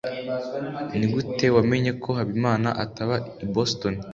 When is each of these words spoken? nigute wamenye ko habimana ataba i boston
nigute 0.97 1.45
wamenye 1.55 1.91
ko 2.03 2.09
habimana 2.17 2.69
ataba 2.83 3.15
i 3.43 3.45
boston 3.53 3.93